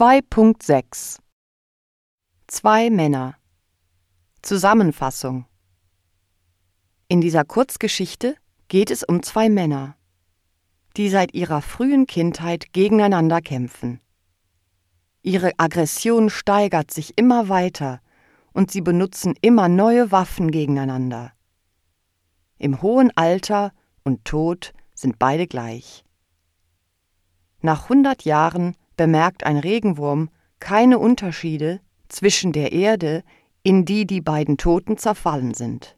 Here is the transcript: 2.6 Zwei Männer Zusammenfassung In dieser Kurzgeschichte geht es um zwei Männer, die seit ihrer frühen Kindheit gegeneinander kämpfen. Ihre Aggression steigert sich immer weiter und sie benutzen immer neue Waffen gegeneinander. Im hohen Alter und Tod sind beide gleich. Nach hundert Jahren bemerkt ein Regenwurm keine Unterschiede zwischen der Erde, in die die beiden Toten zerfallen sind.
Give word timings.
2.6 0.00 1.18
Zwei 2.46 2.88
Männer 2.88 3.34
Zusammenfassung 4.42 5.46
In 7.08 7.20
dieser 7.20 7.44
Kurzgeschichte 7.44 8.36
geht 8.68 8.92
es 8.92 9.02
um 9.02 9.24
zwei 9.24 9.48
Männer, 9.48 9.96
die 10.96 11.08
seit 11.08 11.34
ihrer 11.34 11.62
frühen 11.62 12.06
Kindheit 12.06 12.72
gegeneinander 12.72 13.40
kämpfen. 13.40 14.00
Ihre 15.22 15.50
Aggression 15.56 16.30
steigert 16.30 16.92
sich 16.92 17.18
immer 17.18 17.48
weiter 17.48 18.00
und 18.52 18.70
sie 18.70 18.82
benutzen 18.82 19.34
immer 19.40 19.68
neue 19.68 20.12
Waffen 20.12 20.52
gegeneinander. 20.52 21.32
Im 22.56 22.82
hohen 22.82 23.10
Alter 23.16 23.72
und 24.04 24.24
Tod 24.24 24.74
sind 24.94 25.18
beide 25.18 25.48
gleich. 25.48 26.04
Nach 27.62 27.88
hundert 27.88 28.22
Jahren 28.22 28.76
bemerkt 28.98 29.44
ein 29.44 29.56
Regenwurm 29.56 30.28
keine 30.60 30.98
Unterschiede 30.98 31.80
zwischen 32.08 32.52
der 32.52 32.72
Erde, 32.72 33.22
in 33.62 33.86
die 33.86 34.06
die 34.06 34.20
beiden 34.20 34.58
Toten 34.58 34.98
zerfallen 34.98 35.54
sind. 35.54 35.96